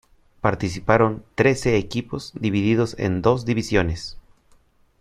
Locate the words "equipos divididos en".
1.77-3.21